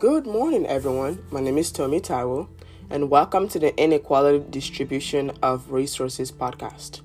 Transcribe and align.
Good 0.00 0.26
morning, 0.26 0.64
everyone. 0.64 1.22
My 1.30 1.40
name 1.40 1.58
is 1.58 1.70
Tommy 1.70 2.00
Taiwo, 2.00 2.48
and 2.88 3.10
welcome 3.10 3.48
to 3.48 3.58
the 3.58 3.76
Inequality 3.76 4.46
Distribution 4.48 5.30
of 5.42 5.72
Resources 5.72 6.32
podcast. 6.32 7.02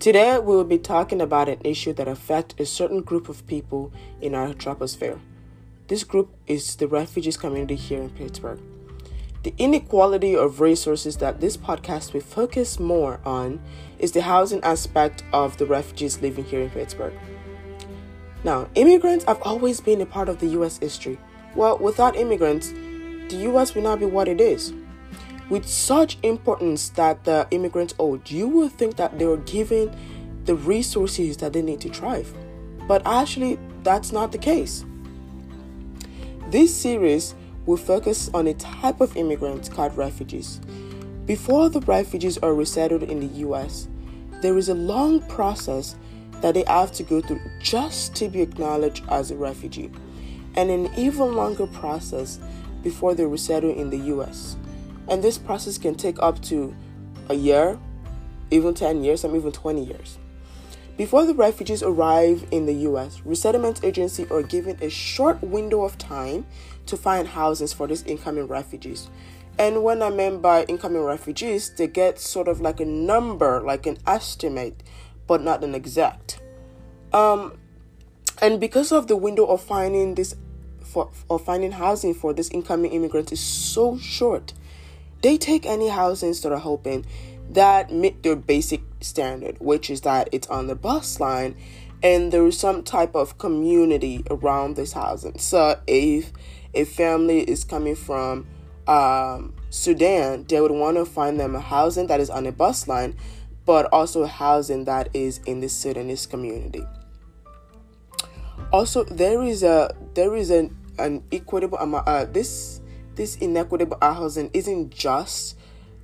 Today, 0.00 0.40
we 0.40 0.56
will 0.56 0.64
be 0.64 0.78
talking 0.78 1.20
about 1.20 1.48
an 1.48 1.60
issue 1.62 1.92
that 1.92 2.08
affects 2.08 2.56
a 2.58 2.66
certain 2.66 3.02
group 3.02 3.28
of 3.28 3.46
people 3.46 3.92
in 4.20 4.34
our 4.34 4.48
troposphere. 4.48 5.20
This 5.86 6.02
group 6.02 6.34
is 6.48 6.74
the 6.74 6.88
refugees 6.88 7.36
community 7.36 7.76
here 7.76 8.02
in 8.02 8.10
Pittsburgh. 8.10 8.58
The 9.44 9.54
inequality 9.56 10.34
of 10.34 10.60
resources 10.60 11.18
that 11.18 11.40
this 11.40 11.56
podcast 11.56 12.14
will 12.14 12.20
focus 12.20 12.80
more 12.80 13.20
on 13.24 13.60
is 14.00 14.10
the 14.10 14.22
housing 14.22 14.60
aspect 14.64 15.22
of 15.32 15.56
the 15.58 15.66
refugees 15.66 16.20
living 16.20 16.46
here 16.46 16.62
in 16.62 16.70
Pittsburgh. 16.70 17.14
Now, 18.42 18.68
immigrants 18.74 19.24
have 19.26 19.40
always 19.42 19.80
been 19.80 20.00
a 20.00 20.06
part 20.06 20.28
of 20.28 20.40
the 20.40 20.48
U.S. 20.48 20.78
history. 20.78 21.16
Well, 21.54 21.78
without 21.78 22.16
immigrants, 22.16 22.70
the 23.28 23.36
U.S. 23.42 23.74
will 23.74 23.82
not 23.82 24.00
be 24.00 24.06
what 24.06 24.28
it 24.28 24.40
is. 24.40 24.72
With 25.50 25.66
such 25.66 26.18
importance 26.22 26.88
that 26.90 27.24
the 27.24 27.46
immigrants 27.50 27.94
hold, 27.98 28.30
you 28.30 28.48
would 28.48 28.72
think 28.72 28.96
that 28.96 29.18
they 29.18 29.26
were 29.26 29.36
given 29.38 29.94
the 30.44 30.54
resources 30.54 31.36
that 31.38 31.52
they 31.52 31.62
need 31.62 31.80
to 31.82 31.90
thrive. 31.90 32.32
But 32.88 33.02
actually, 33.06 33.58
that's 33.82 34.12
not 34.12 34.32
the 34.32 34.38
case. 34.38 34.84
This 36.50 36.74
series 36.74 37.34
will 37.66 37.76
focus 37.76 38.30
on 38.34 38.46
a 38.46 38.54
type 38.54 39.00
of 39.00 39.16
immigrants 39.16 39.68
called 39.68 39.96
refugees. 39.96 40.60
Before 41.24 41.70
the 41.70 41.80
refugees 41.80 42.36
are 42.38 42.54
resettled 42.54 43.02
in 43.02 43.20
the 43.20 43.38
US, 43.46 43.88
there 44.42 44.58
is 44.58 44.68
a 44.68 44.74
long 44.74 45.20
process 45.28 45.96
that 46.42 46.54
they 46.54 46.64
have 46.66 46.92
to 46.92 47.02
go 47.02 47.22
through 47.22 47.40
just 47.60 48.14
to 48.16 48.28
be 48.28 48.42
acknowledged 48.42 49.02
as 49.08 49.30
a 49.30 49.36
refugee, 49.36 49.90
and 50.56 50.70
an 50.70 50.90
even 50.96 51.34
longer 51.34 51.66
process 51.66 52.38
before 52.82 53.14
they 53.14 53.24
resettle 53.24 53.70
in 53.70 53.90
the 53.90 53.98
US. 54.14 54.56
And 55.08 55.22
this 55.22 55.38
process 55.38 55.78
can 55.78 55.94
take 55.94 56.18
up 56.20 56.40
to 56.44 56.74
a 57.28 57.34
year, 57.34 57.78
even 58.50 58.74
10 58.74 59.04
years, 59.04 59.20
some 59.22 59.34
even 59.36 59.52
20 59.52 59.84
years. 59.84 60.18
Before 60.96 61.26
the 61.26 61.34
refugees 61.34 61.82
arrive 61.82 62.46
in 62.52 62.66
the 62.66 62.74
US, 62.88 63.20
resettlement 63.24 63.82
agencies 63.82 64.30
are 64.30 64.42
given 64.42 64.78
a 64.80 64.88
short 64.88 65.42
window 65.42 65.82
of 65.82 65.98
time 65.98 66.46
to 66.86 66.96
find 66.96 67.26
houses 67.26 67.72
for 67.72 67.88
these 67.88 68.04
incoming 68.04 68.46
refugees. 68.46 69.10
And 69.58 69.82
when 69.82 70.02
I 70.02 70.10
mean 70.10 70.40
by 70.40 70.64
incoming 70.64 71.02
refugees, 71.02 71.72
they 71.74 71.86
get 71.86 72.20
sort 72.20 72.48
of 72.48 72.60
like 72.60 72.80
a 72.80 72.84
number, 72.84 73.60
like 73.60 73.86
an 73.86 73.98
estimate 74.06 74.82
but 75.26 75.42
not 75.42 75.64
an 75.64 75.74
exact. 75.74 76.40
Um, 77.12 77.58
and 78.42 78.60
because 78.60 78.92
of 78.92 79.06
the 79.06 79.16
window 79.16 79.46
of 79.46 79.62
finding 79.62 80.14
this 80.14 80.34
for 80.94 81.10
of 81.28 81.44
finding 81.44 81.72
housing 81.72 82.14
for 82.14 82.32
this 82.32 82.48
incoming 82.50 82.92
immigrant 82.92 83.32
is 83.32 83.40
so 83.40 83.98
short, 83.98 84.52
they 85.22 85.36
take 85.36 85.66
any 85.66 85.88
housings 85.88 86.40
that 86.42 86.52
are 86.52 86.58
hoping 86.58 87.04
that 87.50 87.92
meet 87.92 88.22
their 88.22 88.36
basic 88.36 88.80
standard, 89.00 89.56
which 89.58 89.90
is 89.90 90.02
that 90.02 90.28
it's 90.32 90.46
on 90.46 90.68
the 90.68 90.74
bus 90.74 91.20
line 91.20 91.56
and 92.02 92.32
there 92.32 92.46
is 92.46 92.58
some 92.58 92.82
type 92.82 93.14
of 93.14 93.38
community 93.38 94.22
around 94.30 94.76
this 94.76 94.92
housing. 94.92 95.38
So 95.38 95.80
if 95.86 96.32
a 96.72 96.84
family 96.84 97.40
is 97.40 97.64
coming 97.64 97.96
from 97.96 98.46
um, 98.86 99.54
Sudan, 99.70 100.44
they 100.48 100.60
would 100.60 100.70
want 100.70 100.96
to 100.96 101.04
find 101.04 101.40
them 101.40 101.54
a 101.54 101.60
housing 101.60 102.06
that 102.06 102.20
is 102.20 102.30
on 102.30 102.46
a 102.46 102.52
bus 102.52 102.86
line 102.86 103.16
but 103.66 103.86
also 103.86 104.26
housing 104.26 104.84
that 104.84 105.08
is 105.14 105.40
in 105.46 105.60
the 105.60 105.68
Sudanese 105.68 106.26
community. 106.26 106.84
Also, 108.72 109.04
there 109.04 109.42
is 109.42 109.62
a 109.62 109.94
there 110.14 110.34
is 110.34 110.50
an 110.50 110.76
an 110.98 111.22
equitable 111.32 111.78
amount. 111.78 112.08
Uh, 112.08 112.24
this 112.24 112.80
this 113.14 113.36
inequitable 113.36 113.98
housing 114.02 114.50
isn't 114.52 114.90
just 114.90 115.56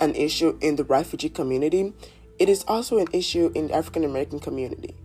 an 0.00 0.14
issue 0.14 0.58
in 0.60 0.76
the 0.76 0.84
refugee 0.84 1.28
community; 1.28 1.92
it 2.38 2.48
is 2.48 2.64
also 2.66 2.98
an 2.98 3.08
issue 3.12 3.50
in 3.54 3.68
the 3.68 3.74
African 3.74 4.04
American 4.04 4.40
community. 4.40 4.96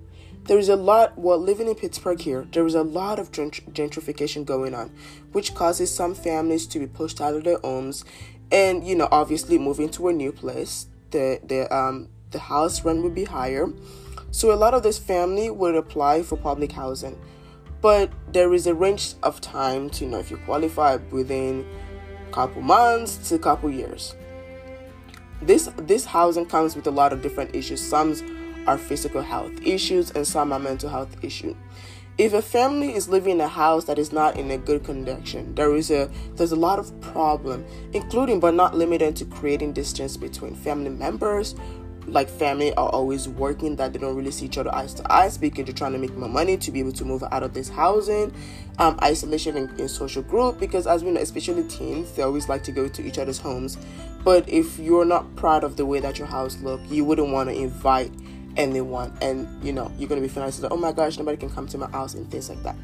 There 0.45 0.57
is 0.57 0.69
a 0.69 0.75
lot, 0.75 1.15
well, 1.15 1.37
living 1.37 1.67
in 1.67 1.75
Pittsburgh 1.75 2.19
here, 2.19 2.47
there 2.51 2.65
is 2.65 2.73
a 2.73 2.81
lot 2.81 3.19
of 3.19 3.31
gentrification 3.31 4.45
going 4.45 4.73
on, 4.73 4.89
which 5.31 5.53
causes 5.53 5.93
some 5.93 6.15
families 6.15 6.65
to 6.67 6.79
be 6.79 6.87
pushed 6.87 7.21
out 7.21 7.35
of 7.35 7.43
their 7.43 7.59
homes 7.59 8.03
and, 8.51 8.83
you 8.83 8.95
know, 8.95 9.07
obviously 9.11 9.59
moving 9.59 9.89
to 9.89 10.07
a 10.07 10.13
new 10.13 10.31
place. 10.31 10.87
The, 11.11 11.39
the, 11.43 11.71
um, 11.75 12.09
the 12.31 12.39
house 12.39 12.83
rent 12.83 13.03
would 13.03 13.13
be 13.13 13.25
higher. 13.25 13.67
So 14.31 14.51
a 14.51 14.55
lot 14.55 14.73
of 14.73 14.81
this 14.81 14.97
family 14.97 15.51
would 15.51 15.75
apply 15.75 16.23
for 16.23 16.35
public 16.35 16.71
housing. 16.71 17.19
But 17.81 18.11
there 18.31 18.53
is 18.53 18.67
a 18.67 18.73
range 18.73 19.13
of 19.23 19.39
time 19.39 19.89
to 19.91 20.05
you 20.05 20.11
know 20.11 20.19
if 20.19 20.29
you 20.29 20.37
qualify 20.37 20.97
within 21.11 21.65
a 22.27 22.31
couple 22.31 22.61
months 22.61 23.29
to 23.29 23.35
a 23.35 23.39
couple 23.39 23.69
years. 23.69 24.15
This 25.41 25.69
this 25.77 26.05
housing 26.05 26.45
comes 26.45 26.75
with 26.75 26.87
a 26.87 26.91
lot 26.91 27.13
of 27.13 27.21
different 27.21 27.55
issues. 27.55 27.81
Some 27.81 28.15
are 28.67 28.77
physical 28.77 29.21
health 29.21 29.53
issues 29.63 30.11
and 30.11 30.27
some 30.27 30.51
are 30.51 30.59
mental 30.59 30.89
health 30.89 31.15
issues. 31.23 31.55
If 32.17 32.33
a 32.33 32.41
family 32.41 32.93
is 32.93 33.07
living 33.07 33.35
in 33.35 33.41
a 33.41 33.47
house 33.47 33.85
that 33.85 33.97
is 33.97 34.11
not 34.11 34.35
in 34.35 34.51
a 34.51 34.57
good 34.57 34.83
condition, 34.83 35.55
there 35.55 35.73
is 35.73 35.89
a 35.89 36.09
there's 36.35 36.51
a 36.51 36.57
lot 36.57 36.77
of 36.77 36.99
problem, 36.99 37.65
including 37.93 38.41
but 38.41 38.53
not 38.53 38.75
limited 38.75 39.15
to 39.15 39.25
creating 39.25 39.71
distance 39.71 40.17
between 40.17 40.53
family 40.53 40.89
members, 40.89 41.55
like 42.07 42.29
family 42.29 42.73
are 42.73 42.89
always 42.89 43.27
working 43.27 43.75
that 43.75 43.93
they 43.93 43.99
don't 43.99 44.15
really 44.15 44.31
see 44.31 44.45
each 44.45 44.57
other 44.57 44.73
eyes 44.73 44.93
to 44.95 45.13
eyes 45.13 45.37
because 45.37 45.65
they're 45.65 45.73
trying 45.73 45.91
to 45.91 45.97
make 45.97 46.15
more 46.15 46.29
money 46.29 46.57
to 46.57 46.71
be 46.71 46.79
able 46.79 46.91
to 46.91 47.05
move 47.05 47.23
out 47.31 47.43
of 47.43 47.53
this 47.53 47.69
housing 47.69 48.33
um, 48.77 48.97
isolation 49.03 49.57
in, 49.57 49.69
in 49.79 49.87
social 49.87 50.23
group 50.23 50.59
because 50.59 50.87
as 50.87 51.03
we 51.03 51.11
know 51.11 51.21
especially 51.21 51.63
teens 51.63 52.11
they 52.13 52.23
always 52.23 52.49
like 52.49 52.63
to 52.63 52.71
go 52.71 52.87
to 52.87 53.05
each 53.05 53.17
other's 53.17 53.37
homes. 53.37 53.77
But 54.23 54.47
if 54.49 54.77
you're 54.79 55.05
not 55.05 55.33
proud 55.35 55.63
of 55.63 55.77
the 55.77 55.85
way 55.85 55.99
that 55.99 56.17
your 56.17 56.27
house 56.27 56.57
look 56.61 56.81
you 56.89 57.05
wouldn't 57.05 57.29
want 57.29 57.49
to 57.49 57.55
invite 57.55 58.11
anyone. 58.57 59.15
And 59.21 59.63
you 59.63 59.73
know 59.73 59.91
you're 59.97 60.09
going 60.09 60.21
to 60.21 60.27
be 60.27 60.33
feeling 60.33 60.51
like 60.61 60.71
oh 60.71 60.77
my 60.77 60.91
gosh 60.91 61.17
nobody 61.17 61.37
can 61.37 61.49
come 61.49 61.67
to 61.67 61.77
my 61.77 61.89
house 61.91 62.13
and 62.15 62.29
things 62.31 62.49
like 62.49 62.63
that. 62.63 62.75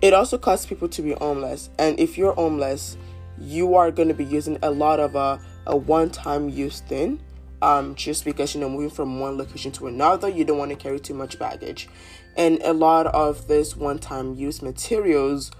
It 0.00 0.14
also 0.14 0.38
causes 0.38 0.66
people 0.66 0.88
to 0.90 1.02
be 1.02 1.12
homeless. 1.12 1.70
And 1.78 1.98
if 1.98 2.18
you're 2.18 2.34
homeless 2.34 2.96
you 3.40 3.74
are 3.76 3.90
going 3.90 4.08
to 4.08 4.14
be 4.14 4.24
using 4.24 4.58
a 4.62 4.70
lot 4.70 4.98
of 4.98 5.14
a, 5.14 5.40
a 5.66 5.76
one-time 5.76 6.48
use 6.48 6.80
thing 6.80 7.20
um, 7.62 7.94
just 7.94 8.24
because 8.24 8.54
you 8.54 8.60
know 8.60 8.68
moving 8.68 8.90
from 8.90 9.20
one 9.20 9.36
location 9.36 9.72
to 9.72 9.86
another 9.86 10.28
you 10.28 10.44
don't 10.44 10.58
want 10.58 10.70
to 10.70 10.76
carry 10.76 11.00
too 11.00 11.14
much 11.14 11.38
baggage. 11.38 11.88
And 12.36 12.60
a 12.62 12.72
lot 12.72 13.06
of 13.06 13.48
this 13.48 13.76
one-time 13.76 14.34
use 14.34 14.62
materials 14.62 15.50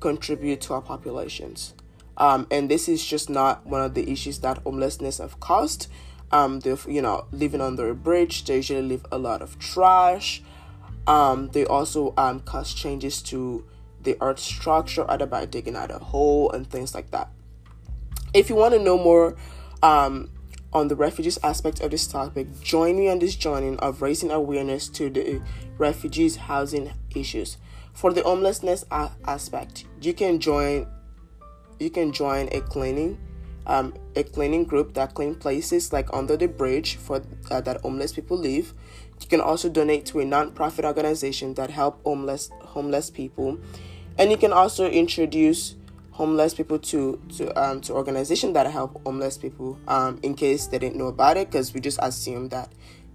contribute 0.00 0.60
to 0.62 0.74
our 0.74 0.82
populations. 0.82 1.74
Um, 2.16 2.48
and 2.50 2.68
this 2.68 2.88
is 2.88 3.04
just 3.04 3.30
not 3.30 3.64
one 3.64 3.82
of 3.82 3.94
the 3.94 4.10
issues 4.10 4.40
that 4.40 4.58
homelessness 4.58 5.18
have 5.18 5.38
caused. 5.38 5.86
Um, 6.30 6.60
they 6.60 6.76
you 6.88 7.00
know 7.00 7.26
living 7.32 7.60
under 7.60 7.88
a 7.88 7.94
bridge 7.94 8.44
they 8.44 8.56
usually 8.56 8.82
leave 8.82 9.06
a 9.10 9.18
lot 9.18 9.40
of 9.40 9.58
trash. 9.58 10.42
Um, 11.06 11.48
they 11.52 11.64
also 11.64 12.12
um, 12.18 12.40
cause 12.40 12.74
changes 12.74 13.22
to 13.22 13.64
the 14.02 14.16
earth 14.20 14.38
structure 14.38 15.10
either 15.10 15.26
by 15.26 15.46
digging 15.46 15.74
out 15.74 15.90
a 15.90 15.98
hole 15.98 16.50
and 16.50 16.68
things 16.68 16.94
like 16.94 17.10
that. 17.12 17.30
If 18.34 18.50
you 18.50 18.56
want 18.56 18.74
to 18.74 18.80
know 18.80 18.98
more 18.98 19.36
um, 19.82 20.30
on 20.72 20.88
the 20.88 20.96
refugees 20.96 21.38
aspect 21.42 21.80
of 21.80 21.90
this 21.90 22.06
topic, 22.06 22.46
join 22.62 22.98
me 22.98 23.08
on 23.08 23.18
this 23.18 23.34
journey 23.34 23.76
of 23.78 24.02
raising 24.02 24.30
awareness 24.30 24.88
to 24.90 25.08
the 25.08 25.40
refugees 25.78 26.36
housing 26.36 26.92
issues. 27.14 27.56
For 27.94 28.12
the 28.12 28.22
homelessness 28.22 28.84
a- 28.90 29.10
aspect, 29.24 29.84
you 30.00 30.12
can 30.12 30.38
join 30.40 30.86
you 31.80 31.90
can 31.90 32.12
join 32.12 32.48
a 32.52 32.60
cleaning 32.60 33.18
um, 33.66 33.94
a 34.16 34.24
cleaning 34.24 34.64
group 34.64 34.94
that 34.94 35.14
clean 35.14 35.34
places 35.34 35.92
like 35.92 36.08
under 36.12 36.36
the 36.36 36.48
bridge 36.48 36.96
for 36.96 37.22
uh, 37.50 37.60
that 37.60 37.80
homeless 37.82 38.12
people 38.12 38.36
live. 38.36 38.72
You 39.20 39.26
can 39.28 39.40
also 39.40 39.68
donate 39.68 40.06
to 40.06 40.20
a 40.20 40.24
non-profit 40.24 40.84
organization 40.84 41.54
that 41.54 41.70
help 41.70 42.02
homeless 42.04 42.50
homeless 42.60 43.10
people, 43.10 43.58
and 44.16 44.30
you 44.30 44.36
can 44.36 44.52
also 44.52 44.88
introduce 44.88 45.74
homeless 46.18 46.52
people 46.52 46.80
to 46.80 47.20
to 47.36 47.46
um 47.54 47.80
to 47.80 47.92
organizations 47.92 48.52
that 48.52 48.66
help 48.66 49.00
homeless 49.04 49.38
people 49.38 49.78
um 49.86 50.18
in 50.24 50.34
case 50.34 50.66
they 50.66 50.76
didn't 50.76 50.96
know 50.96 51.06
about 51.06 51.36
it 51.36 51.48
because 51.48 51.72
we 51.72 51.80
just 51.80 51.98
assume 52.02 52.48
that 52.48 52.72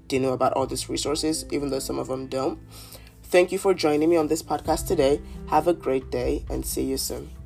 they 0.07 0.19
know 0.19 0.31
about 0.31 0.53
all 0.53 0.65
these 0.65 0.88
resources 0.88 1.45
even 1.51 1.69
though 1.69 1.79
some 1.79 2.00
of 2.00 2.07
them 2.07 2.27
don't. 2.27 2.59
Thank 3.23 3.51
you 3.51 3.57
for 3.57 3.73
joining 3.73 4.09
me 4.09 4.15
on 4.15 4.27
this 4.27 4.44
podcast 4.44 4.88
today. 4.88 5.19
Have 5.47 5.67
a 5.67 5.73
great 5.73 6.11
day 6.11 6.45
and 6.50 6.65
see 6.65 6.83
you 6.83 6.97
soon 6.97 7.43